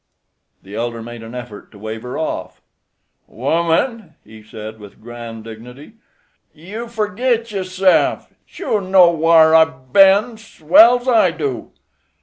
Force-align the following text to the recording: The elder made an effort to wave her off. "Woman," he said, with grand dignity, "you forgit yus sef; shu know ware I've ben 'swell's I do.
The 0.63 0.73
elder 0.73 1.03
made 1.03 1.21
an 1.21 1.35
effort 1.35 1.71
to 1.73 1.77
wave 1.77 2.01
her 2.01 2.17
off. 2.17 2.59
"Woman," 3.27 4.15
he 4.23 4.41
said, 4.41 4.79
with 4.79 4.99
grand 4.99 5.43
dignity, 5.43 5.97
"you 6.55 6.87
forgit 6.87 7.51
yus 7.51 7.71
sef; 7.73 8.27
shu 8.43 8.81
know 8.81 9.11
ware 9.11 9.53
I've 9.53 9.93
ben 9.93 10.39
'swell's 10.39 11.07
I 11.07 11.29
do. 11.29 11.73